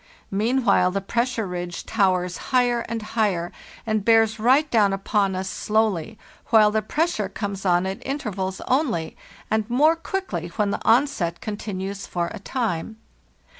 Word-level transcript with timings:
Mean 0.31 0.65
while 0.65 0.89
the 0.89 0.99
pressure 0.99 1.45
ridge 1.45 1.85
towers 1.85 2.37
higher 2.49 2.79
and 2.89 3.03
higher 3.13 3.51
and 3.85 4.03
bears 4.03 4.39
right 4.39 4.67
down 4.71 4.93
upon 4.93 5.35
us 5.35 5.47
slowly, 5.47 6.17
while 6.47 6.71
the 6.71 6.81
pressure 6.81 7.29
comes 7.29 7.67
on 7.67 7.85
at 7.85 8.01
intervals 8.03 8.61
only, 8.61 9.15
and 9.51 9.69
more 9.69 9.95
quickly 9.95 10.47
when 10.55 10.71
the 10.71 10.81
onset 10.83 11.39
continues 11.39 12.07
for 12.07 12.31
a 12.33 12.39
time. 12.39 12.97